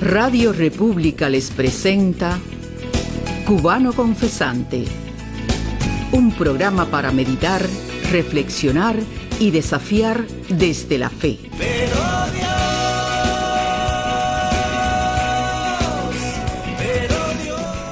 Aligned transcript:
Radio 0.00 0.54
República 0.54 1.28
les 1.28 1.50
presenta 1.50 2.38
Cubano 3.46 3.92
Confesante, 3.92 4.86
un 6.12 6.32
programa 6.32 6.86
para 6.86 7.12
meditar, 7.12 7.60
reflexionar 8.10 8.96
y 9.38 9.50
desafiar 9.50 10.26
desde 10.48 10.96
la 10.96 11.10
fe. 11.10 11.38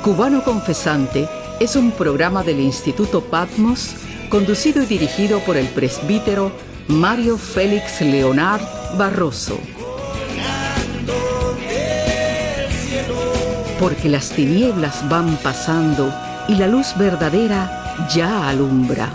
Cubano 0.03 0.43
Confesante 0.43 1.29
es 1.61 1.77
un 1.77 1.91
programa 1.91 2.43
del 2.43 2.61
Instituto 2.61 3.21
Patmos 3.21 3.95
conducido 4.31 4.83
y 4.83 4.87
dirigido 4.87 5.41
por 5.41 5.59
el 5.59 5.67
presbítero 5.67 6.53
Mario 6.89 7.37
Félix 7.37 8.01
Leonard 8.01 8.63
Barroso. 8.97 9.59
Porque 13.78 14.09
las 14.09 14.30
tinieblas 14.30 15.09
van 15.09 15.37
pasando 15.37 16.12
y 16.48 16.56
la 16.56 16.66
luz 16.66 16.95
verdadera 16.98 18.06
ya 18.12 18.48
alumbra. 18.48 19.09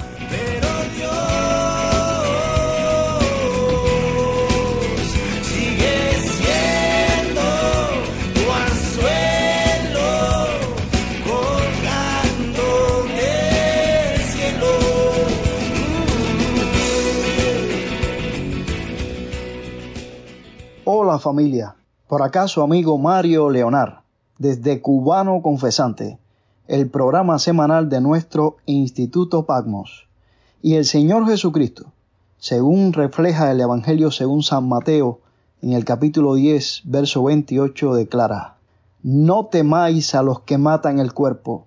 Hola 20.86 21.18
familia, 21.20 21.76
por 22.08 22.22
acá 22.22 22.48
su 22.48 22.62
amigo 22.62 22.98
Mario 22.98 23.50
Leonard, 23.50 24.03
desde 24.44 24.82
Cubano 24.82 25.42
Confesante, 25.42 26.20
el 26.68 26.90
programa 26.90 27.40
semanal 27.40 27.88
de 27.88 28.02
nuestro 28.02 28.58
Instituto 28.66 29.46
Pagmos. 29.46 30.10
Y 30.62 30.74
el 30.74 30.84
Señor 30.84 31.26
Jesucristo, 31.26 31.94
según 32.40 32.92
refleja 32.92 33.50
el 33.52 33.62
Evangelio 33.62 34.12
según 34.12 34.44
San 34.44 34.68
Mateo, 34.68 35.22
en 35.62 35.72
el 35.72 35.86
capítulo 35.86 36.34
10, 36.36 36.82
verso 36.84 37.24
28, 37.24 37.96
declara, 37.96 38.58
No 39.02 39.46
temáis 39.46 40.14
a 40.14 40.24
los 40.24 40.42
que 40.42 40.58
matan 40.58 41.00
el 41.00 41.14
cuerpo, 41.14 41.66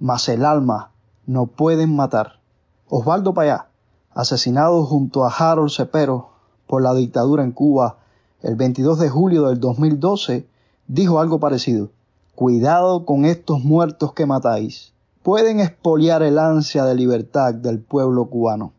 mas 0.00 0.26
el 0.30 0.46
alma 0.46 0.92
no 1.26 1.44
pueden 1.44 1.94
matar. 1.94 2.40
Osvaldo 2.88 3.34
Payá, 3.34 3.66
asesinado 4.14 4.86
junto 4.86 5.26
a 5.26 5.30
Harold 5.30 5.70
Cepero 5.70 6.30
por 6.66 6.80
la 6.80 6.94
dictadura 6.94 7.44
en 7.44 7.52
Cuba 7.52 7.98
el 8.40 8.56
22 8.56 8.98
de 8.98 9.10
julio 9.10 9.48
del 9.48 9.60
2012, 9.60 10.48
dijo 10.86 11.20
algo 11.20 11.38
parecido. 11.38 11.90
Cuidado 12.34 13.04
con 13.04 13.26
estos 13.26 13.62
muertos 13.62 14.12
que 14.12 14.26
matáis. 14.26 14.92
Pueden 15.22 15.60
expoliar 15.60 16.24
el 16.24 16.40
ansia 16.40 16.84
de 16.84 16.96
libertad 16.96 17.54
del 17.54 17.78
pueblo 17.78 18.26
cubano. 18.26 18.72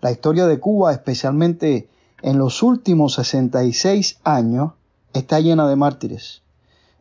La 0.00 0.12
historia 0.12 0.46
de 0.46 0.60
Cuba, 0.60 0.92
especialmente 0.92 1.88
en 2.22 2.38
los 2.38 2.62
últimos 2.62 3.14
66 3.14 4.20
años, 4.22 4.74
está 5.12 5.40
llena 5.40 5.66
de 5.66 5.74
mártires. 5.74 6.42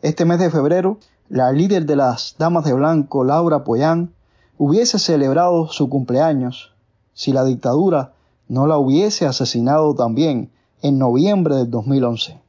Este 0.02 0.26
mes 0.26 0.40
de 0.40 0.50
febrero, 0.50 0.98
la 1.30 1.52
líder 1.52 1.86
de 1.86 1.96
las 1.96 2.38
Damas 2.40 2.66
de 2.66 2.74
Blanco, 2.74 3.24
Laura 3.24 3.64
Poyán, 3.64 4.16
hubiese 4.58 4.98
celebrado 4.98 5.68
su 5.68 5.90
cumpleaños 5.90 6.74
si 7.14 7.34
la 7.34 7.46
dictadura 7.46 8.14
no 8.48 8.66
la 8.66 8.80
hubiese 8.80 9.28
asesinado 9.28 9.94
también 9.94 10.50
en 10.82 10.98
noviembre 10.98 11.56
del 11.56 11.70
2011. 11.70 12.42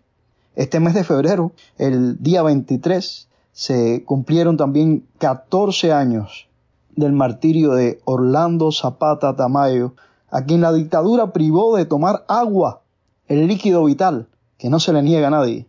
Este 0.56 0.81
mes 0.81 0.95
de 0.95 1.05
febrero, 1.05 1.53
el 1.77 2.23
día 2.23 2.42
23, 2.42 3.29
se 3.55 4.05
cumplieron 4.05 4.56
también 4.56 5.06
14 5.19 5.92
años 5.92 6.48
del 6.96 7.12
martirio 7.12 7.74
de 7.74 8.01
Orlando 8.05 8.73
Zapata 8.73 9.36
Tamayo, 9.36 9.95
a 10.29 10.42
quien 10.42 10.61
la 10.61 10.73
dictadura 10.73 11.33
privó 11.33 11.77
de 11.77 11.84
tomar 11.84 12.24
agua, 12.27 12.80
el 13.29 13.46
líquido 13.46 13.84
vital, 13.84 14.27
que 14.58 14.68
no 14.68 14.80
se 14.80 14.92
le 14.92 15.02
niega 15.02 15.29
a 15.29 15.30
nadie, 15.30 15.68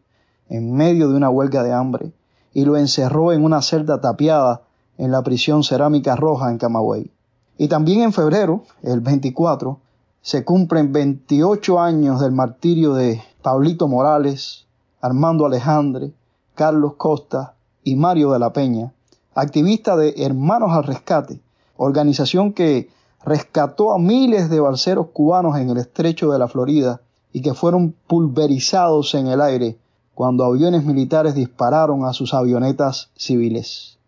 en 0.49 0.73
medio 0.73 1.09
de 1.09 1.15
una 1.15 1.29
huelga 1.29 1.61
de 1.61 1.73
hambre, 1.73 2.11
y 2.53 2.65
lo 2.65 2.75
encerró 2.75 3.31
en 3.33 3.43
una 3.43 3.61
celda 3.61 4.01
tapiada 4.01 4.63
en 4.97 5.11
la 5.11 5.21
prisión 5.21 5.63
Cerámica 5.63 6.15
Roja 6.15 6.49
en 6.49 6.57
Camagüey. 6.57 7.11
Y 7.59 7.67
también 7.67 8.01
en 8.01 8.13
febrero, 8.13 8.63
el 8.81 8.99
24, 8.99 9.79
se 10.23 10.43
cumplen 10.43 10.91
28 10.91 11.79
años 11.79 12.19
del 12.19 12.31
martirio 12.31 12.95
de 12.95 13.21
Pablito 13.43 13.87
Morales, 13.87 14.65
Armando 15.01 15.45
Alejandre, 15.45 16.13
Carlos 16.55 16.93
Costa 16.97 17.54
y 17.85 17.95
Mario 17.95 18.31
de 18.31 18.39
la 18.39 18.51
Peña, 18.51 18.91
activista 19.35 19.95
de 19.95 20.15
Hermanos 20.17 20.71
al 20.73 20.83
Rescate, 20.83 21.39
organización 21.77 22.51
que 22.51 22.89
rescató 23.23 23.93
a 23.93 23.99
miles 23.99 24.49
de 24.49 24.59
balseros 24.59 25.07
cubanos 25.13 25.57
en 25.57 25.69
el 25.69 25.77
estrecho 25.77 26.31
de 26.31 26.39
la 26.39 26.47
Florida 26.49 27.01
y 27.31 27.41
que 27.41 27.53
fueron 27.53 27.95
pulverizados 28.07 29.13
en 29.13 29.27
el 29.27 29.39
aire 29.39 29.77
cuando 30.15 30.45
aviones 30.45 30.83
militares 30.83 31.35
dispararon 31.35 32.05
a 32.05 32.13
sus 32.13 32.33
avionetas 32.33 33.11
civiles. 33.15 33.99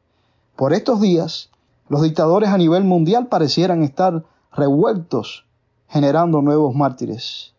Por 0.55 0.73
estos 0.73 0.99
días, 0.99 1.51
los 1.87 2.01
dictadores 2.01 2.49
a 2.49 2.57
nivel 2.57 2.83
mundial 2.83 3.27
parecieran 3.27 3.83
estar 3.83 4.23
revueltos 4.51 5.45
generando 5.87 6.41
nuevos 6.41 6.73
mártires. 6.73 7.53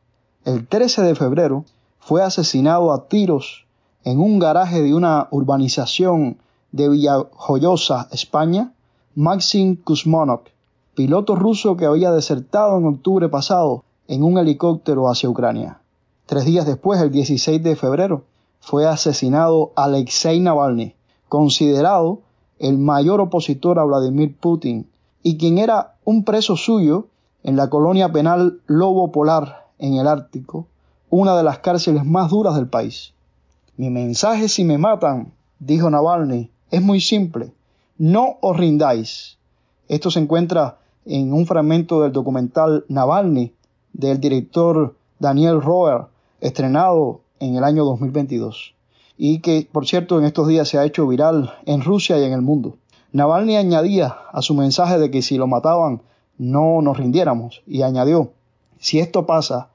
El 0.44 0.66
13 0.66 1.02
de 1.02 1.14
febrero 1.14 1.64
fue 2.00 2.22
asesinado 2.22 2.92
a 2.92 3.06
tiros 3.06 3.67
en 4.04 4.20
un 4.20 4.38
garaje 4.38 4.82
de 4.82 4.94
una 4.94 5.28
urbanización 5.30 6.38
de 6.72 6.88
Villajoyosa, 6.88 8.08
España, 8.12 8.72
Maxim 9.14 9.76
Kuzmonok, 9.76 10.48
piloto 10.94 11.34
ruso 11.34 11.76
que 11.76 11.86
había 11.86 12.12
desertado 12.12 12.78
en 12.78 12.86
octubre 12.86 13.28
pasado 13.28 13.84
en 14.06 14.22
un 14.22 14.38
helicóptero 14.38 15.08
hacia 15.08 15.28
Ucrania. 15.28 15.80
Tres 16.26 16.44
días 16.44 16.66
después, 16.66 17.00
el 17.00 17.10
16 17.10 17.62
de 17.62 17.76
febrero, 17.76 18.24
fue 18.60 18.86
asesinado 18.86 19.72
Alexei 19.76 20.40
Navalny, 20.40 20.94
considerado 21.28 22.20
el 22.58 22.78
mayor 22.78 23.20
opositor 23.20 23.78
a 23.78 23.84
Vladimir 23.84 24.36
Putin 24.38 24.88
y 25.22 25.36
quien 25.36 25.58
era 25.58 25.94
un 26.04 26.24
preso 26.24 26.56
suyo 26.56 27.06
en 27.42 27.56
la 27.56 27.70
colonia 27.70 28.12
penal 28.12 28.60
Lobo 28.66 29.12
Polar 29.12 29.68
en 29.78 29.94
el 29.94 30.08
Ártico, 30.08 30.66
una 31.10 31.36
de 31.36 31.42
las 31.42 31.60
cárceles 31.60 32.04
más 32.04 32.30
duras 32.30 32.54
del 32.56 32.68
país. 32.68 33.14
Mi 33.78 33.90
mensaje 33.90 34.48
si 34.48 34.64
me 34.64 34.76
matan, 34.76 35.32
dijo 35.60 35.88
Navalny, 35.88 36.50
es 36.72 36.82
muy 36.82 37.00
simple. 37.00 37.52
No 37.96 38.36
os 38.40 38.56
rindáis. 38.56 39.38
Esto 39.86 40.10
se 40.10 40.18
encuentra 40.18 40.78
en 41.06 41.32
un 41.32 41.46
fragmento 41.46 42.02
del 42.02 42.10
documental 42.10 42.84
Navalny 42.88 43.52
del 43.92 44.18
director 44.18 44.96
Daniel 45.20 45.62
Roer, 45.62 46.06
estrenado 46.40 47.20
en 47.38 47.54
el 47.54 47.62
año 47.62 47.84
2022 47.84 48.74
y 49.16 49.38
que, 49.38 49.68
por 49.70 49.86
cierto, 49.86 50.18
en 50.18 50.24
estos 50.24 50.48
días 50.48 50.68
se 50.68 50.78
ha 50.78 50.84
hecho 50.84 51.06
viral 51.06 51.54
en 51.64 51.80
Rusia 51.80 52.18
y 52.18 52.24
en 52.24 52.32
el 52.32 52.42
mundo. 52.42 52.78
Navalny 53.12 53.54
añadía 53.54 54.08
a 54.32 54.42
su 54.42 54.54
mensaje 54.54 54.98
de 54.98 55.12
que 55.12 55.22
si 55.22 55.36
lo 55.38 55.46
mataban 55.46 56.02
no 56.36 56.82
nos 56.82 56.98
rindiéramos. 56.98 57.62
Y 57.64 57.82
añadió, 57.82 58.32
si 58.80 58.98
esto 58.98 59.24
pasa, 59.24 59.68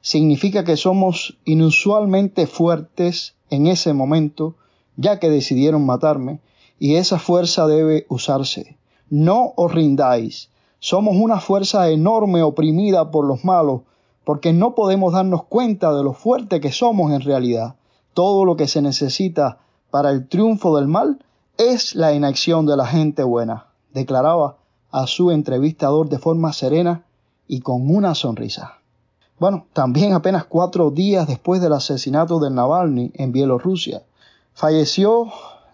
significa 0.00 0.64
que 0.64 0.78
somos 0.78 1.36
inusualmente 1.44 2.46
fuertes 2.46 3.34
en 3.50 3.66
ese 3.66 3.92
momento, 3.92 4.54
ya 4.96 5.18
que 5.18 5.28
decidieron 5.28 5.84
matarme, 5.84 6.40
y 6.78 6.94
esa 6.94 7.18
fuerza 7.18 7.66
debe 7.66 8.06
usarse. 8.08 8.78
No 9.10 9.52
os 9.56 9.72
rindáis. 9.72 10.50
Somos 10.78 11.16
una 11.16 11.40
fuerza 11.40 11.90
enorme 11.90 12.42
oprimida 12.42 13.10
por 13.10 13.26
los 13.26 13.44
malos, 13.44 13.82
porque 14.24 14.52
no 14.52 14.74
podemos 14.74 15.12
darnos 15.12 15.44
cuenta 15.44 15.92
de 15.92 16.02
lo 16.02 16.12
fuerte 16.12 16.60
que 16.60 16.72
somos 16.72 17.12
en 17.12 17.20
realidad. 17.20 17.76
Todo 18.14 18.44
lo 18.44 18.56
que 18.56 18.68
se 18.68 18.80
necesita 18.80 19.58
para 19.90 20.10
el 20.10 20.28
triunfo 20.28 20.76
del 20.76 20.88
mal 20.88 21.24
es 21.58 21.94
la 21.94 22.14
inacción 22.14 22.64
de 22.64 22.76
la 22.76 22.86
gente 22.86 23.22
buena, 23.22 23.66
declaraba 23.92 24.56
a 24.90 25.06
su 25.06 25.30
entrevistador 25.30 26.08
de 26.08 26.18
forma 26.18 26.52
serena 26.52 27.04
y 27.46 27.60
con 27.60 27.94
una 27.94 28.14
sonrisa. 28.14 28.79
Bueno, 29.40 29.64
también 29.72 30.12
apenas 30.12 30.44
cuatro 30.44 30.90
días 30.90 31.26
después 31.26 31.62
del 31.62 31.72
asesinato 31.72 32.40
de 32.40 32.50
Navalny 32.50 33.10
en 33.14 33.32
Bielorrusia, 33.32 34.02
falleció 34.52 35.28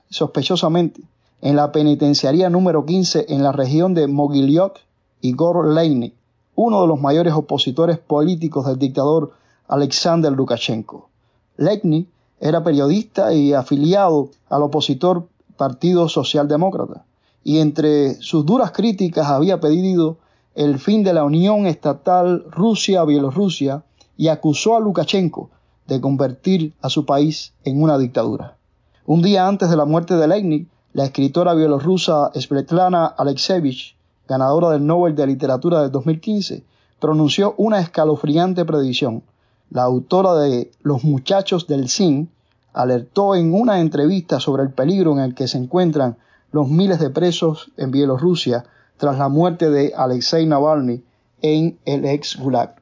sospechosamente 0.09 1.01
en 1.43 1.57
la 1.57 1.73
penitenciaría 1.73 2.49
número 2.49 2.87
15 2.87 3.27
en 3.29 3.43
la 3.43 3.51
región 3.51 3.93
de 3.93 4.07
Mogilyok 4.07 4.79
Igor 5.21 5.67
Leinik, 5.75 6.15
uno 6.55 6.83
de 6.83 6.87
los 6.87 7.01
mayores 7.01 7.35
opositores 7.35 7.99
políticos 7.99 8.69
del 8.69 8.79
dictador 8.79 9.33
Alexander 9.67 10.31
Lukashenko. 10.31 11.09
Leinik 11.57 12.09
era 12.39 12.63
periodista 12.63 13.35
y 13.35 13.53
afiliado 13.53 14.31
al 14.49 14.63
opositor 14.63 15.27
Partido 15.57 16.09
Socialdemócrata 16.09 17.05
y 17.43 17.59
entre 17.59 18.15
sus 18.23 18.47
duras 18.47 18.71
críticas 18.71 19.27
había 19.27 19.59
pedido 19.59 20.19
el 20.57 20.79
fin 20.79 21.05
de 21.05 21.13
la 21.13 21.23
unión 21.23 21.67
estatal 21.67 22.47
Rusia-Bielorrusia 22.51 23.85
y 24.17 24.29
acusó 24.29 24.75
a 24.75 24.81
Lukashenko 24.81 25.51
de 25.87 26.01
convertir 26.01 26.73
a 26.81 26.89
su 26.89 27.05
país 27.05 27.53
en 27.65 27.83
una 27.83 27.99
dictadura. 27.99 28.57
Un 29.05 29.21
día 29.21 29.47
antes 29.47 29.69
de 29.69 29.77
la 29.77 29.85
muerte 29.85 30.17
de 30.17 30.27
Lenin, 30.27 30.71
la 30.95 31.05
escritora 31.05 31.53
bielorrusa 31.53 32.33
Svetlana 32.35 33.05
Alexievich, 33.05 33.97
ganadora 34.27 34.71
del 34.71 34.87
Nobel 34.87 35.15
de 35.15 35.27
Literatura 35.27 35.83
del 35.83 35.91
2015, 35.91 36.65
pronunció 37.01 37.55
una 37.59 37.79
escalofriante 37.79 38.65
predicción. 38.65 39.23
La 39.69 39.83
autora 39.83 40.37
de 40.37 40.71
Los 40.81 41.05
muchachos 41.05 41.67
del 41.67 41.91
Sin 41.91 42.31
alertó 42.73 43.35
en 43.35 43.53
una 43.53 43.81
entrevista 43.81 44.41
sobre 44.41 44.63
el 44.63 44.71
peligro 44.71 45.13
en 45.13 45.19
el 45.19 45.35
que 45.35 45.49
se 45.49 45.59
encuentran 45.59 46.17
los 46.51 46.69
miles 46.69 46.99
de 46.99 47.11
presos 47.11 47.71
en 47.77 47.91
Bielorrusia 47.91 48.65
tras 48.97 49.19
la 49.19 49.29
muerte 49.29 49.71
de 49.71 49.93
Alexei 49.97 50.47
Navalny 50.47 51.03
en 51.43 51.79
el 51.85 52.05
ex 52.05 52.37
Gulag. 52.37 52.77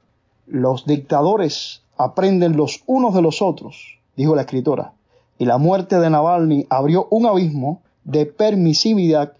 Los 0.46 0.86
dictadores 0.86 1.82
aprenden 1.96 2.56
los 2.56 2.82
unos 2.86 3.14
de 3.14 3.22
los 3.22 3.42
otros, 3.42 3.98
dijo 4.16 4.34
la 4.34 4.42
escritora, 4.42 4.92
y 5.38 5.46
la 5.46 5.58
muerte 5.58 5.98
de 5.98 6.10
Navalny 6.10 6.66
abrió 6.70 7.08
un 7.10 7.26
abismo 7.26 7.82
de 8.04 8.26
permisividad 8.26 9.32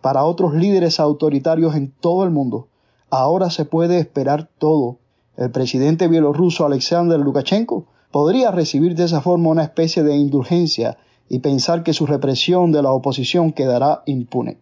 para 0.00 0.24
otros 0.24 0.54
líderes 0.54 1.00
autoritarios 1.00 1.74
en 1.74 1.90
todo 1.90 2.24
el 2.24 2.30
mundo. 2.30 2.68
Ahora 3.10 3.50
se 3.50 3.64
puede 3.64 3.98
esperar 3.98 4.48
todo. 4.58 4.98
El 5.36 5.50
presidente 5.50 6.08
bielorruso 6.08 6.64
Alexander 6.64 7.18
Lukashenko 7.18 7.86
podría 8.10 8.50
recibir 8.50 8.94
de 8.94 9.04
esa 9.04 9.20
forma 9.20 9.50
una 9.50 9.64
especie 9.64 10.02
de 10.02 10.16
indulgencia 10.16 10.96
y 11.28 11.38
pensar 11.38 11.82
que 11.82 11.94
su 11.94 12.06
represión 12.06 12.72
de 12.72 12.82
la 12.82 12.92
oposición 12.92 13.52
quedará 13.52 14.02
impune. 14.06 14.58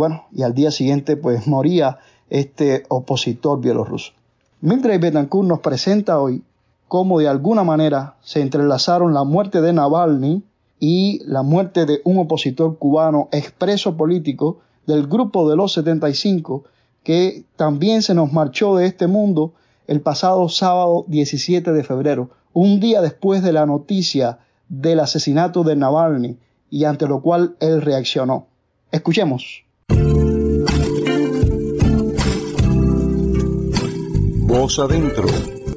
Bueno, 0.00 0.24
y 0.32 0.44
al 0.44 0.54
día 0.54 0.70
siguiente 0.70 1.18
pues 1.18 1.46
moría 1.46 1.98
este 2.30 2.84
opositor 2.88 3.60
bielorruso. 3.60 4.12
Mildred 4.62 4.98
Betancourt 4.98 5.46
nos 5.46 5.60
presenta 5.60 6.18
hoy 6.18 6.42
cómo 6.88 7.18
de 7.18 7.28
alguna 7.28 7.64
manera 7.64 8.14
se 8.22 8.40
entrelazaron 8.40 9.12
la 9.12 9.24
muerte 9.24 9.60
de 9.60 9.74
Navalny 9.74 10.42
y 10.78 11.20
la 11.26 11.42
muerte 11.42 11.84
de 11.84 12.00
un 12.04 12.16
opositor 12.16 12.78
cubano 12.78 13.28
expreso 13.30 13.98
político 13.98 14.60
del 14.86 15.06
grupo 15.06 15.50
de 15.50 15.56
los 15.56 15.74
75 15.74 16.64
que 17.02 17.44
también 17.56 18.00
se 18.00 18.14
nos 18.14 18.32
marchó 18.32 18.76
de 18.76 18.86
este 18.86 19.06
mundo 19.06 19.52
el 19.86 20.00
pasado 20.00 20.48
sábado 20.48 21.04
17 21.08 21.72
de 21.72 21.84
febrero, 21.84 22.30
un 22.54 22.80
día 22.80 23.02
después 23.02 23.42
de 23.42 23.52
la 23.52 23.66
noticia 23.66 24.38
del 24.70 25.00
asesinato 25.00 25.62
de 25.62 25.76
Navalny 25.76 26.38
y 26.70 26.84
ante 26.84 27.06
lo 27.06 27.20
cual 27.20 27.54
él 27.60 27.82
reaccionó. 27.82 28.46
Escuchemos. 28.92 29.64
Voz 34.50 34.80
adentro 34.80 35.28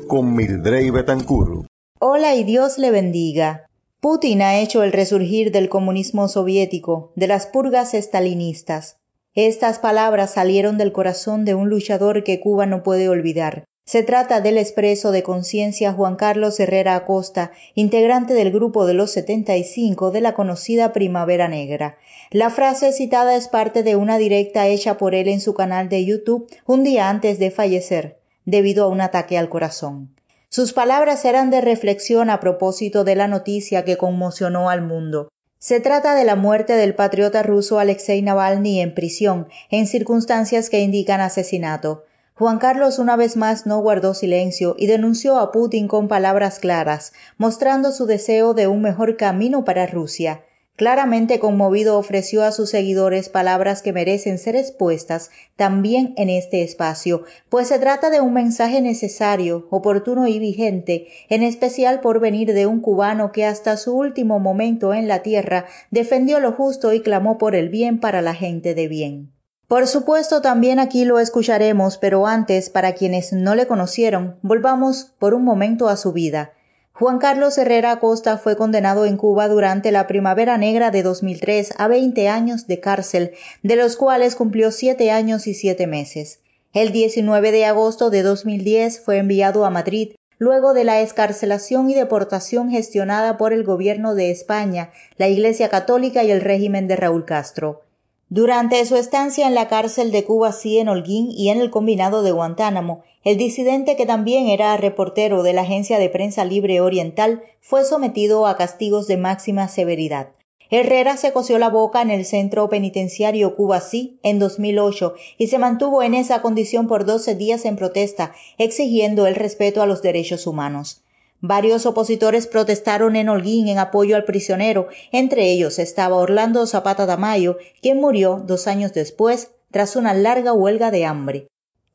con 0.07 0.33
Mildred 0.33 0.91
Betancourt. 0.91 1.67
Hola 1.99 2.33
y 2.33 2.43
Dios 2.43 2.79
le 2.79 2.89
bendiga. 2.89 3.67
Putin 3.99 4.41
ha 4.41 4.57
hecho 4.57 4.81
el 4.81 4.91
resurgir 4.91 5.51
del 5.51 5.69
comunismo 5.69 6.27
soviético, 6.27 7.11
de 7.15 7.27
las 7.27 7.45
purgas 7.45 7.93
estalinistas. 7.93 8.97
Estas 9.35 9.77
palabras 9.77 10.33
salieron 10.33 10.79
del 10.79 10.91
corazón 10.91 11.45
de 11.45 11.53
un 11.53 11.69
luchador 11.69 12.23
que 12.23 12.39
Cuba 12.39 12.65
no 12.65 12.81
puede 12.81 13.09
olvidar. 13.09 13.65
Se 13.85 14.01
trata 14.01 14.41
del 14.41 14.57
expreso 14.57 15.11
de 15.11 15.21
conciencia 15.21 15.93
Juan 15.93 16.15
Carlos 16.15 16.59
Herrera 16.59 16.95
Acosta, 16.95 17.51
integrante 17.75 18.33
del 18.33 18.51
grupo 18.51 18.87
de 18.87 18.95
los 18.95 19.11
75 19.11 20.09
de 20.09 20.21
la 20.21 20.33
conocida 20.33 20.93
Primavera 20.93 21.47
Negra. 21.47 21.99
La 22.31 22.49
frase 22.49 22.91
citada 22.91 23.35
es 23.35 23.49
parte 23.49 23.83
de 23.83 23.95
una 23.95 24.17
directa 24.17 24.67
hecha 24.67 24.97
por 24.97 25.13
él 25.13 25.27
en 25.27 25.41
su 25.41 25.53
canal 25.53 25.89
de 25.89 26.03
YouTube 26.03 26.47
un 26.65 26.83
día 26.83 27.09
antes 27.09 27.37
de 27.37 27.51
fallecer, 27.51 28.22
debido 28.45 28.85
a 28.85 28.87
un 28.87 29.01
ataque 29.01 29.37
al 29.37 29.49
corazón. 29.49 30.15
Sus 30.49 30.73
palabras 30.73 31.25
eran 31.25 31.49
de 31.49 31.61
reflexión 31.61 32.29
a 32.29 32.39
propósito 32.39 33.03
de 33.03 33.15
la 33.15 33.27
noticia 33.27 33.83
que 33.85 33.97
conmocionó 33.97 34.69
al 34.69 34.81
mundo. 34.81 35.29
Se 35.57 35.79
trata 35.79 36.13
de 36.13 36.25
la 36.25 36.35
muerte 36.35 36.73
del 36.73 36.93
patriota 36.93 37.41
ruso 37.41 37.79
Alexei 37.79 38.21
Navalny 38.21 38.81
en 38.81 38.93
prisión, 38.93 39.47
en 39.71 39.87
circunstancias 39.87 40.69
que 40.69 40.81
indican 40.81 41.21
asesinato. 41.21 42.03
Juan 42.35 42.59
Carlos 42.59 42.99
una 42.99 43.15
vez 43.15 43.37
más 43.37 43.65
no 43.65 43.79
guardó 43.79 44.13
silencio 44.13 44.75
y 44.77 44.87
denunció 44.87 45.39
a 45.39 45.51
Putin 45.51 45.87
con 45.87 46.07
palabras 46.07 46.59
claras, 46.59 47.13
mostrando 47.37 47.91
su 47.91 48.05
deseo 48.05 48.53
de 48.53 48.67
un 48.67 48.81
mejor 48.81 49.17
camino 49.17 49.63
para 49.63 49.85
Rusia. 49.85 50.43
Claramente 50.75 51.37
conmovido 51.37 51.99
ofreció 51.99 52.43
a 52.43 52.51
sus 52.51 52.71
seguidores 52.71 53.29
palabras 53.29 53.83
que 53.83 53.93
merecen 53.93 54.39
ser 54.39 54.55
expuestas 54.55 55.29
también 55.55 56.15
en 56.17 56.31
este 56.31 56.63
espacio, 56.63 57.25
pues 57.49 57.67
se 57.67 57.77
trata 57.77 58.09
de 58.09 58.21
un 58.21 58.33
mensaje 58.33 58.81
necesario, 58.81 59.67
oportuno 59.69 60.27
y 60.27 60.39
vigente, 60.39 61.09
en 61.29 61.43
especial 61.43 62.01
por 62.01 62.19
venir 62.19 62.53
de 62.53 62.65
un 62.65 62.81
cubano 62.81 63.31
que 63.31 63.45
hasta 63.45 63.77
su 63.77 63.95
último 63.95 64.39
momento 64.39 64.95
en 64.95 65.07
la 65.07 65.21
tierra 65.21 65.65
defendió 65.91 66.39
lo 66.39 66.53
justo 66.53 66.91
y 66.91 67.01
clamó 67.01 67.37
por 67.37 67.53
el 67.55 67.69
bien 67.69 67.99
para 67.99 68.23
la 68.23 68.33
gente 68.33 68.73
de 68.73 68.87
bien. 68.87 69.31
Por 69.67 69.87
supuesto, 69.87 70.41
también 70.41 70.79
aquí 70.79 71.05
lo 71.05 71.19
escucharemos, 71.19 71.99
pero 71.99 72.25
antes, 72.25 72.71
para 72.71 72.93
quienes 72.93 73.31
no 73.31 73.53
le 73.53 73.67
conocieron, 73.67 74.37
volvamos 74.41 75.13
por 75.19 75.35
un 75.35 75.43
momento 75.43 75.87
a 75.87 75.97
su 75.97 76.13
vida. 76.13 76.53
Juan 76.95 77.17
Carlos 77.17 77.57
Herrera 77.57 77.93
Acosta 77.93 78.37
fue 78.37 78.55
condenado 78.55 79.05
en 79.05 79.17
Cuba 79.17 79.47
durante 79.47 79.91
la 79.91 80.05
Primavera 80.05 80.59
Negra 80.59 80.91
de 80.91 81.01
2003 81.01 81.73
a 81.79 81.87
20 81.87 82.29
años 82.29 82.67
de 82.67 82.79
cárcel, 82.79 83.31
de 83.63 83.75
los 83.75 83.95
cuales 83.95 84.35
cumplió 84.35 84.71
siete 84.71 85.09
años 85.09 85.47
y 85.47 85.55
siete 85.55 85.87
meses. 85.87 86.41
El 86.71 86.91
19 86.91 87.51
de 87.51 87.65
agosto 87.65 88.11
de 88.11 88.21
2010 88.21 88.99
fue 88.99 89.17
enviado 89.17 89.65
a 89.65 89.71
Madrid 89.71 90.11
luego 90.37 90.75
de 90.75 90.83
la 90.83 91.01
escarcelación 91.01 91.89
y 91.89 91.95
deportación 91.95 92.69
gestionada 92.69 93.37
por 93.37 93.53
el 93.53 93.63
gobierno 93.63 94.13
de 94.13 94.29
España, 94.29 94.91
la 95.17 95.27
Iglesia 95.29 95.69
Católica 95.69 96.23
y 96.23 96.29
el 96.29 96.41
régimen 96.41 96.87
de 96.87 96.95
Raúl 96.95 97.25
Castro. 97.25 97.81
Durante 98.29 98.85
su 98.85 98.97
estancia 98.97 99.47
en 99.47 99.55
la 99.55 99.67
cárcel 99.67 100.11
de 100.11 100.25
Cuba 100.25 100.51
sí 100.51 100.77
en 100.77 100.89
Holguín 100.89 101.31
y 101.31 101.49
en 101.49 101.59
el 101.59 101.71
combinado 101.71 102.21
de 102.21 102.31
Guantánamo, 102.31 103.03
el 103.23 103.37
disidente, 103.37 103.95
que 103.95 104.05
también 104.05 104.47
era 104.47 104.75
reportero 104.77 105.43
de 105.43 105.53
la 105.53 105.61
agencia 105.61 105.99
de 105.99 106.09
prensa 106.09 106.43
libre 106.43 106.81
oriental, 106.81 107.43
fue 107.61 107.85
sometido 107.85 108.47
a 108.47 108.57
castigos 108.57 109.07
de 109.07 109.17
máxima 109.17 109.67
severidad. 109.67 110.29
Herrera 110.69 111.17
se 111.17 111.31
coció 111.31 111.59
la 111.59 111.69
boca 111.69 112.01
en 112.01 112.09
el 112.09 112.25
centro 112.25 112.67
penitenciario 112.67 113.55
Cuba 113.55 113.79
Sí 113.79 114.19
en 114.23 114.39
2008 114.39 115.13
y 115.37 115.47
se 115.47 115.59
mantuvo 115.59 116.01
en 116.01 116.15
esa 116.15 116.41
condición 116.41 116.87
por 116.87 117.05
12 117.05 117.35
días 117.35 117.65
en 117.65 117.75
protesta, 117.75 118.33
exigiendo 118.57 119.27
el 119.27 119.35
respeto 119.35 119.81
a 119.81 119.85
los 119.85 120.01
derechos 120.01 120.47
humanos. 120.47 121.03
Varios 121.41 121.85
opositores 121.85 122.47
protestaron 122.47 123.15
en 123.15 123.29
Holguín 123.29 123.67
en 123.67 123.77
apoyo 123.77 124.15
al 124.15 124.23
prisionero, 124.23 124.87
entre 125.11 125.51
ellos 125.51 125.77
estaba 125.77 126.15
Orlando 126.15 126.65
Zapata 126.65 127.05
Tamayo, 127.05 127.57
quien 127.81 127.99
murió 127.99 128.41
dos 128.43 128.65
años 128.65 128.93
después 128.93 129.51
tras 129.69 129.95
una 129.95 130.13
larga 130.13 130.53
huelga 130.53 130.89
de 130.89 131.05
hambre. 131.05 131.47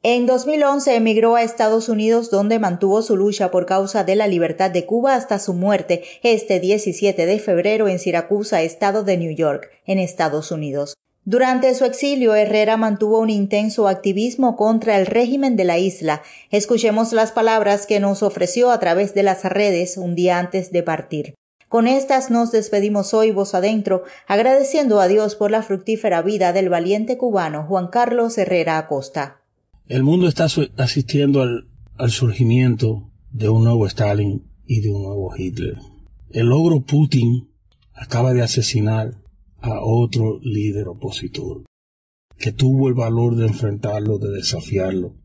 En 0.05 0.27
2011 0.27 0.95
emigró 0.95 1.35
a 1.35 1.43
Estados 1.43 1.89
Unidos 1.89 2.31
donde 2.31 2.61
mantuvo 2.61 3.03
su 3.03 3.17
lucha 3.17 3.51
por 3.51 3.67
causa 3.67 4.05
de 4.05 4.15
la 4.15 4.29
libertad 4.29 4.71
de 4.71 4.87
Cuba 4.87 5.17
hasta 5.17 5.41
su 5.41 5.55
muerte 5.55 6.05
este 6.23 6.61
17 6.61 7.27
de 7.27 7.39
febrero 7.41 7.89
en 7.89 7.99
Siracusa, 7.99 8.63
estado 8.63 9.03
de 9.03 9.17
New 9.17 9.33
York, 9.33 9.69
en 9.87 9.99
Estados 9.99 10.53
Unidos. 10.53 10.95
Durante 11.25 11.75
su 11.75 11.85
exilio, 11.85 12.37
Herrera 12.37 12.77
mantuvo 12.77 13.19
un 13.19 13.29
intenso 13.29 13.89
activismo 13.89 14.55
contra 14.55 14.97
el 15.01 15.07
régimen 15.07 15.57
de 15.57 15.65
la 15.65 15.79
isla. 15.79 16.23
Escuchemos 16.53 17.13
las 17.13 17.33
palabras 17.33 17.85
que 17.85 17.99
nos 17.99 18.23
ofreció 18.23 18.71
a 18.71 18.79
través 18.79 19.15
de 19.15 19.25
las 19.25 19.43
redes 19.43 19.97
un 19.97 20.15
día 20.15 20.39
antes 20.39 20.71
de 20.71 20.85
partir. 20.85 21.35
Con 21.69 21.89
estas 21.89 22.31
nos 22.31 22.53
despedimos 22.53 23.15
hoy 23.15 23.33
vos 23.33 23.53
adentro, 23.53 24.05
agradeciendo 24.29 25.01
a 25.01 25.09
Dios 25.09 25.35
por 25.35 25.51
la 25.51 25.63
fructífera 25.63 26.23
vida 26.23 26.53
del 26.53 26.69
valiente 26.69 27.19
cubano 27.19 27.65
Juan 27.65 27.89
Carlos 27.89 28.39
Herrera 28.39 28.79
Acosta. 28.79 29.41
El 29.89 30.03
mundo 30.03 30.29
está 30.29 30.47
asistiendo 30.77 31.41
al, 31.41 32.11
surgimiento 32.11 33.11
de 33.31 33.49
un 33.49 33.65
nuevo 33.65 33.87
Stalin 33.87 34.47
y 34.67 34.83
de 34.83 34.91
un 34.91 35.03
nuevo 35.03 35.35
Hitler. 35.35 35.79
El 36.29 36.49
logro 36.49 36.83
Putin 36.83 37.49
acaba 37.95 38.35
de 38.35 38.43
asesinar 38.43 39.23
a 39.63 39.81
otro 39.81 40.41
líder 40.43 40.89
opositor 40.89 41.65
que 42.37 42.53
tuvo 42.53 42.89
el 42.89 42.95
valor 42.95 43.37
de 43.37 43.47
enfrentarlo, 43.47 44.19
de 44.19 44.31
desafiarlo, 44.31 45.17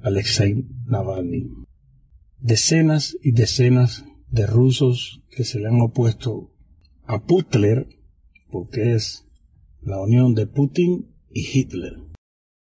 Alexei 0.00 0.64
Navalny. 0.86 1.50
Decenas 2.38 3.16
y 3.20 3.32
decenas 3.32 4.04
de 4.30 4.46
rusos 4.46 5.24
que 5.28 5.42
se 5.42 5.58
le 5.58 5.66
han 5.66 5.80
opuesto 5.80 6.52
a 7.02 7.24
Putler, 7.24 7.88
porque 8.48 8.94
es 8.94 9.26
la 9.82 10.00
unión 10.00 10.36
de 10.36 10.46
Putin 10.46 11.16
y 11.32 11.44
Hitler 11.52 12.07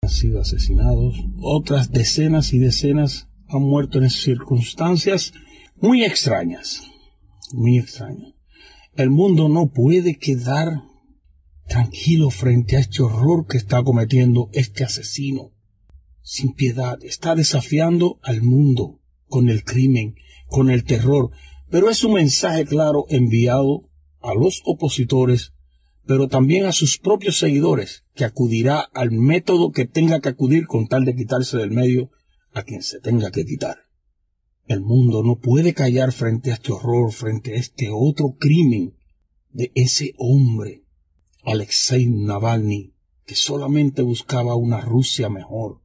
han 0.06 0.12
sido 0.12 0.40
asesinados, 0.40 1.16
otras 1.42 1.92
decenas 1.92 2.54
y 2.54 2.60
decenas 2.60 3.28
han 3.48 3.64
muerto 3.64 4.00
en 4.00 4.12
circunstancias 4.12 5.34
muy 5.82 6.04
extrañas, 6.04 6.84
muy 7.54 7.80
extrañas. 7.80 8.34
El 8.96 9.10
mundo 9.10 9.50
no 9.50 9.72
puede 9.72 10.20
quedar 10.20 10.84
tranquilo 11.68 12.30
frente 12.30 12.78
a 12.78 12.82
este 12.82 13.02
horror 13.02 13.48
que 13.48 13.58
está 13.58 13.84
cometiendo 13.84 14.50
este 14.54 14.84
asesino. 14.84 15.54
Sin 16.22 16.54
piedad, 16.54 17.00
está 17.04 17.34
desafiando 17.34 18.20
al 18.22 18.44
mundo 18.44 19.02
con 19.28 19.50
el 19.50 19.64
crimen, 19.64 20.16
con 20.48 20.70
el 20.70 20.84
terror, 20.84 21.32
pero 21.72 21.90
es 21.90 22.04
un 22.04 22.14
mensaje 22.14 22.66
claro 22.66 23.06
enviado 23.10 23.90
a 24.22 24.36
los 24.36 24.62
opositores, 24.66 25.55
pero 26.06 26.28
también 26.28 26.66
a 26.66 26.72
sus 26.72 26.98
propios 26.98 27.40
seguidores, 27.40 28.04
que 28.14 28.26
acudirá 28.26 28.80
al 28.80 29.12
método 29.12 29.72
que 29.72 29.86
tenga 29.86 30.20
que 30.20 30.30
acudir 30.30 30.68
con 30.68 30.88
tal 30.88 31.06
de 31.06 31.16
quitarse 31.16 31.58
del 31.58 31.72
medio 31.72 32.12
a 32.54 32.64
quien 32.64 32.82
se 32.82 33.00
tenga 33.00 33.32
que 33.32 33.46
quitar. 33.46 33.78
El 34.68 34.82
mundo 34.82 35.24
no 35.24 35.40
puede 35.40 35.74
callar 35.74 36.12
frente 36.12 36.52
a 36.52 36.56
este 36.56 36.72
horror, 36.72 37.12
frente 37.12 37.54
a 37.54 37.58
este 37.58 37.90
otro 37.92 38.36
crimen 38.40 38.96
de 39.52 39.72
ese 39.76 40.14
hombre, 40.18 40.86
Alexei 41.44 42.08
Navalny, 42.08 42.94
que 43.26 43.36
solamente 43.36 44.02
buscaba 44.02 44.56
una 44.56 44.82
Rusia 44.82 45.30
mejor. 45.30 45.82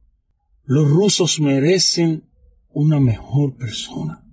Los 0.63 0.89
rusos 0.89 1.39
merecen 1.39 2.29
una 2.69 2.99
mejor 2.99 3.55
persona. 3.57 4.23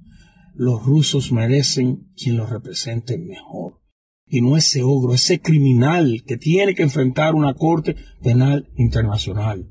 Los 0.55 0.85
rusos 0.85 1.33
merecen 1.33 2.11
quien 2.17 2.37
los 2.37 2.51
represente 2.51 3.19
mejor. 3.19 3.81
Y 4.29 4.41
no 4.43 4.57
ese 4.57 4.83
ogro, 4.83 5.15
ese 5.15 5.41
criminal 5.41 6.23
que 6.27 6.37
tiene 6.37 6.75
que 6.75 6.83
enfrentar 6.83 7.35
una 7.35 7.55
corte 7.55 7.97
penal 8.23 8.69
internacional. 8.77 9.71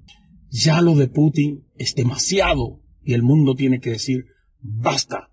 Ya 0.49 0.81
lo 0.81 0.95
de 0.95 1.07
Putin 1.07 1.65
es 1.75 1.93
demasiado 1.93 2.81
y 3.03 3.13
el 3.13 3.23
mundo 3.23 3.55
tiene 3.55 3.79
que 3.79 3.91
decir 3.91 4.25
basta. 4.59 5.31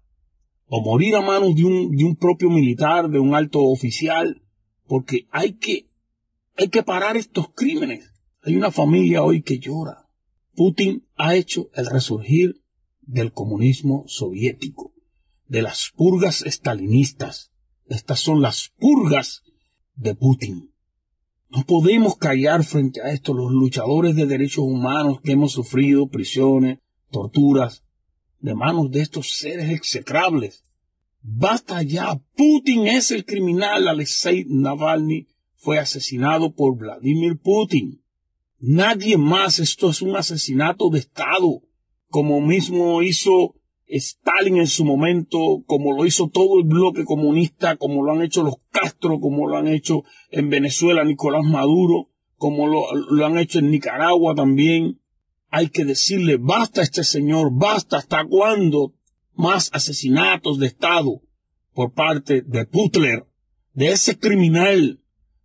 O 0.67 0.83
morir 0.83 1.17
a 1.17 1.21
manos 1.21 1.55
de 1.55 1.65
un, 1.65 1.97
de 1.97 2.05
un 2.05 2.17
propio 2.17 2.51
militar, 2.51 3.09
de 3.09 3.19
un 3.19 3.35
alto 3.35 3.63
oficial, 3.63 4.43
porque 4.87 5.27
hay 5.31 5.55
que, 5.55 5.89
hay 6.57 6.69
que 6.69 6.83
parar 6.83 7.17
estos 7.17 7.49
crímenes. 7.55 8.13
Hay 8.43 8.57
una 8.57 8.71
familia 8.71 9.23
hoy 9.23 9.43
que 9.43 9.59
llora. 9.59 10.09
Putin 10.55 11.07
ha 11.17 11.35
hecho 11.35 11.71
el 11.75 11.87
resurgir 11.87 12.63
del 13.01 13.33
comunismo 13.33 14.05
soviético, 14.07 14.95
de 15.49 15.63
las 15.63 15.91
purgas 15.95 16.43
estalinistas. 16.43 17.53
Estas 17.87 18.21
son 18.21 18.41
las 18.41 18.71
purgas 18.79 19.43
de 19.95 20.15
Putin. 20.15 20.73
No 21.49 21.65
podemos 21.65 22.17
callar 22.17 22.65
frente 22.65 23.01
a 23.03 23.13
esto 23.13 23.35
los 23.35 23.53
luchadores 23.53 24.17
de 24.17 24.27
derechos 24.27 24.65
humanos 24.65 25.21
que 25.23 25.33
hemos 25.33 25.53
sufrido 25.53 26.09
prisiones, 26.09 26.79
torturas, 27.11 27.85
de 28.41 28.55
manos 28.55 28.91
de 28.91 29.03
estos 29.03 29.37
seres 29.37 29.71
execrables. 29.71 30.65
Basta 31.23 31.83
ya, 31.83 32.21
Putin 32.37 32.87
es 32.87 33.11
el 33.11 33.25
criminal, 33.25 33.89
Alexei 33.89 34.45
Navalny 34.49 35.29
fue 35.55 35.79
asesinado 35.79 36.55
por 36.55 36.77
Vladimir 36.77 37.39
Putin. 37.39 38.03
Nadie 38.59 39.17
más, 39.17 39.59
esto 39.59 39.91
es 39.91 40.03
un 40.03 40.17
asesinato 40.17 40.91
de 40.91 40.99
Estado, 40.99 41.63
como 42.09 42.41
mismo 42.41 43.03
hizo 43.03 43.55
Stalin 43.87 44.57
en 44.57 44.67
su 44.67 44.85
momento, 44.85 45.63
como 45.67 45.93
lo 45.93 46.07
hizo 46.07 46.29
todo 46.29 46.59
el 46.59 46.67
bloque 46.67 47.05
comunista, 47.05 47.77
como 47.77 48.03
lo 48.03 48.13
han 48.13 48.23
hecho 48.23 48.43
los 48.43 48.57
Castro, 48.71 49.21
como 49.21 49.49
lo 49.49 49.57
han 49.57 49.69
hecho 49.69 50.05
en 50.31 50.49
Venezuela 50.51 51.05
Nicolás 51.05 51.45
Maduro, 51.45 52.11
como 52.37 52.67
lo, 52.67 53.25
han 53.25 53.39
hecho 53.39 53.59
en 53.59 53.71
Nicaragua 53.71 54.35
también. 54.35 55.01
Hay 55.51 55.69
que 55.69 55.85
decirle, 55.85 56.37
basta 56.39 56.83
este 56.83 57.05
señor, 57.05 57.51
basta, 57.53 57.99
¿hasta 57.99 58.25
cuándo? 58.25 58.95
Más 59.35 59.71
asesinatos 59.73 60.59
de 60.59 60.67
Estado 60.67 61.23
por 61.73 61.93
parte 61.93 62.43
de 62.43 62.67
Putler, 62.67 63.27
de 63.73 63.93
ese 63.93 64.19
criminal. 64.19 65.01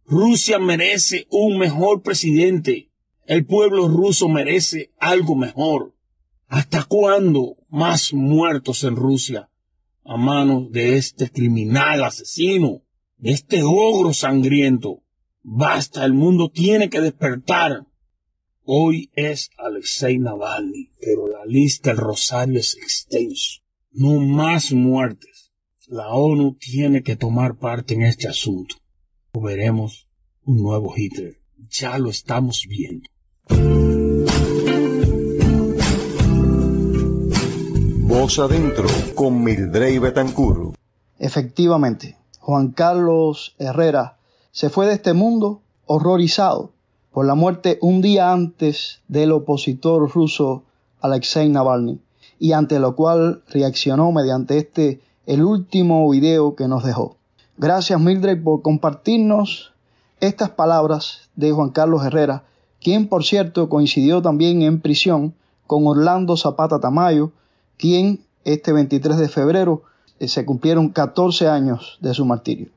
Rusia 0.05 0.57
merece 0.57 1.27
un 1.29 1.57
mejor 1.57 2.01
presidente. 2.01 2.89
El 3.25 3.45
pueblo 3.45 3.87
ruso 3.87 4.27
merece 4.27 4.91
algo 4.97 5.35
mejor. 5.35 5.93
¿Hasta 6.49 6.83
cuándo 6.85 7.57
más 7.69 8.11
muertos 8.11 8.83
en 8.83 8.95
Rusia 8.95 9.51
a 10.03 10.17
manos 10.17 10.71
de 10.71 10.97
este 10.97 11.29
criminal 11.29 12.03
asesino, 12.03 12.81
de 13.17 13.31
este 13.33 13.61
ogro 13.61 14.13
sangriento? 14.13 15.03
Basta, 15.43 16.03
el 16.03 16.13
mundo 16.13 16.49
tiene 16.49 16.89
que 16.89 17.01
despertar. 17.01 17.85
Hoy 18.63 19.11
es 19.13 19.51
Alexei 19.59 20.17
Navalny, 20.17 20.89
pero 20.99 21.27
la 21.27 21.45
lista, 21.45 21.91
el 21.91 21.97
rosario 21.97 22.59
es 22.59 22.75
extenso. 22.77 23.61
No 23.91 24.19
más 24.19 24.73
muertes. 24.73 25.53
La 25.85 26.09
ONU 26.09 26.57
tiene 26.59 27.03
que 27.03 27.15
tomar 27.15 27.59
parte 27.59 27.93
en 27.93 28.01
este 28.01 28.27
asunto. 28.27 28.75
O 29.33 29.41
veremos 29.41 30.09
un 30.45 30.63
nuevo 30.63 30.95
Hitler. 30.97 31.39
Ya 31.69 31.99
lo 31.99 32.09
estamos 32.09 32.65
viendo. 32.67 33.07
Adentro 38.37 38.87
con 39.15 39.43
Mildrey 39.43 39.97
Betancourt. 39.97 40.75
Efectivamente, 41.17 42.15
Juan 42.39 42.69
Carlos 42.69 43.55
Herrera 43.57 44.17
se 44.51 44.69
fue 44.69 44.85
de 44.85 44.93
este 44.93 45.13
mundo 45.13 45.61
horrorizado 45.87 46.69
por 47.11 47.25
la 47.25 47.33
muerte 47.33 47.79
un 47.81 48.01
día 48.01 48.31
antes 48.31 49.01
del 49.07 49.31
opositor 49.31 50.07
ruso 50.13 50.63
Alexei 51.01 51.49
Navalny 51.49 51.99
y 52.37 52.51
ante 52.51 52.77
lo 52.77 52.95
cual 52.95 53.41
reaccionó 53.47 54.11
mediante 54.11 54.59
este 54.59 55.01
el 55.25 55.43
último 55.43 56.07
video 56.07 56.55
que 56.55 56.67
nos 56.67 56.83
dejó. 56.83 57.17
Gracias 57.57 57.99
Mildred 57.99 58.43
por 58.43 58.61
compartirnos 58.61 59.73
estas 60.19 60.51
palabras 60.51 61.29
de 61.35 61.51
Juan 61.51 61.69
Carlos 61.71 62.05
Herrera, 62.05 62.43
quien 62.79 63.07
por 63.07 63.23
cierto 63.23 63.69
coincidió 63.69 64.21
también 64.21 64.61
en 64.61 64.81
prisión 64.81 65.33
con 65.65 65.87
Orlando 65.87 66.37
Zapata 66.37 66.79
Tamayo, 66.79 67.31
quien 67.79 68.25
este 68.43 68.73
23 68.73 69.17
de 69.17 69.29
febrero 69.29 69.83
eh, 70.19 70.27
se 70.27 70.45
cumplieron 70.45 70.89
14 70.89 71.47
años 71.47 71.97
de 72.01 72.13
su 72.13 72.25
martirio. 72.25 72.67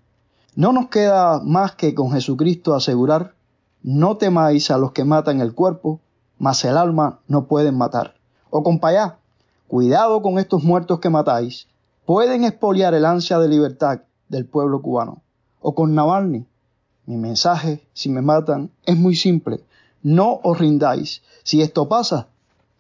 No 0.55 0.73
nos 0.73 0.89
queda 0.89 1.41
más 1.43 1.75
que 1.75 1.95
con 1.95 2.13
Jesucristo 2.13 2.75
asegurar, 2.75 3.35
no 3.83 4.17
temáis 4.17 4.71
a 4.71 4.79
los 4.79 4.93
que 4.93 5.05
matan 5.05 5.41
el 5.41 5.55
cuerpo, 5.55 6.01
mas 6.39 6.65
el 6.65 6.77
alma 6.77 7.19
no 7.27 7.47
pueden 7.47 7.77
matar. 7.77 8.15
O 8.49 8.63
compayá, 8.63 9.19
cuidado 9.67 10.23
con 10.23 10.39
estos 10.39 10.63
muertos 10.63 11.01
que 11.01 11.11
matáis, 11.11 11.67
pueden 12.07 12.45
expoliar 12.45 12.95
el 12.95 13.05
ansia 13.05 13.41
de 13.41 13.49
libertad 13.49 14.03
del 14.29 14.47
pueblo 14.47 14.83
cubano. 14.83 15.23
O 15.61 15.75
con 15.75 15.97
Navalny, 15.97 16.47
mi 17.07 17.17
mensaje, 17.17 17.85
si 17.93 18.09
me 18.09 18.23
matan, 18.23 18.71
es 18.87 18.97
muy 18.97 19.17
simple, 19.17 19.65
no 20.03 20.39
os 20.45 20.59
rindáis. 20.59 21.23
Si 21.43 21.61
esto 21.61 21.89
pasa, 21.89 22.29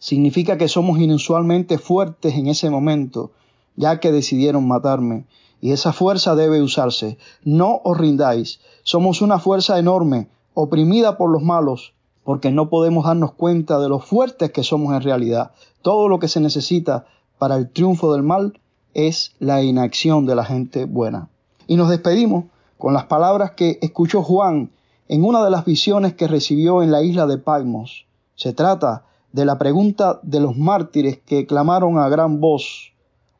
significa 0.02 0.58
que 0.58 0.66
somos 0.66 0.98
inusualmente 0.98 1.78
fuertes 1.78 2.34
en 2.34 2.48
ese 2.48 2.68
momento, 2.70 3.30
ya 3.76 4.00
que 4.00 4.10
decidieron 4.10 4.66
matarme, 4.66 5.26
y 5.60 5.70
esa 5.70 5.92
fuerza 5.92 6.34
debe 6.34 6.60
usarse. 6.60 7.18
No 7.44 7.80
os 7.84 7.96
rindáis, 7.96 8.58
somos 8.82 9.22
una 9.22 9.38
fuerza 9.38 9.78
enorme, 9.78 10.28
oprimida 10.54 11.16
por 11.16 11.30
los 11.30 11.44
malos, 11.44 11.94
porque 12.24 12.50
no 12.50 12.68
podemos 12.68 13.04
darnos 13.04 13.34
cuenta 13.34 13.78
de 13.78 13.88
lo 13.88 14.00
fuertes 14.00 14.50
que 14.50 14.64
somos 14.64 14.92
en 14.92 15.02
realidad. 15.02 15.52
Todo 15.82 16.08
lo 16.08 16.18
que 16.18 16.26
se 16.26 16.40
necesita 16.40 17.06
para 17.38 17.54
el 17.54 17.70
triunfo 17.70 18.12
del 18.12 18.24
mal 18.24 18.58
es 18.94 19.36
la 19.38 19.62
inacción 19.62 20.26
de 20.26 20.34
la 20.34 20.44
gente 20.44 20.84
buena. 20.84 21.28
Y 21.68 21.76
nos 21.76 21.88
despedimos 21.88 22.46
con 22.76 22.92
las 22.92 23.04
palabras 23.04 23.52
que 23.52 23.78
escuchó 23.82 24.24
Juan 24.24 24.72
en 25.06 25.22
una 25.22 25.44
de 25.44 25.50
las 25.50 25.64
visiones 25.64 26.14
que 26.14 26.26
recibió 26.26 26.82
en 26.82 26.90
la 26.90 27.02
isla 27.02 27.28
de 27.28 27.38
Palmos. 27.38 28.06
Se 28.34 28.52
trata 28.52 29.04
de 29.32 29.44
la 29.44 29.58
pregunta 29.58 30.20
de 30.22 30.40
los 30.40 30.56
mártires 30.56 31.18
que 31.24 31.46
clamaron 31.46 31.98
a 31.98 32.08
gran 32.08 32.40
voz, 32.40 32.92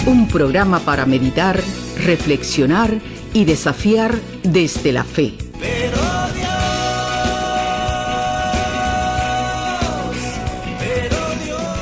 un 0.06 0.28
programa 0.28 0.78
para 0.80 1.04
meditar, 1.04 1.60
reflexionar 2.04 3.00
y 3.32 3.44
desafiar 3.44 4.14
desde 4.44 4.92
la 4.92 5.02
fe. 5.04 5.34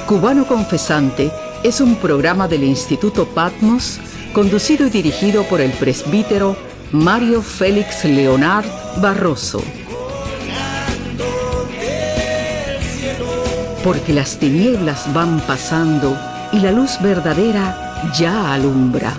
Cubano 0.07 0.47
Confesante 0.47 1.31
es 1.65 1.81
un 1.81 1.97
programa 1.97 2.47
del 2.47 2.63
Instituto 2.63 3.27
Patmos 3.27 3.99
conducido 4.35 4.87
y 4.87 4.91
dirigido 4.91 5.45
por 5.45 5.63
el 5.63 5.73
presbítero 5.73 6.57
Mario 6.93 7.41
Félix 7.41 8.05
Leonard 8.05 8.67
Barroso. 9.01 9.63
Porque 13.83 14.13
las 14.13 14.39
tinieblas 14.39 15.13
van 15.15 15.41
pasando 15.41 16.17
y 16.53 16.61
la 16.61 16.71
luz 16.71 16.99
verdadera 17.01 18.13
ya 18.15 18.53
alumbra. 18.53 19.15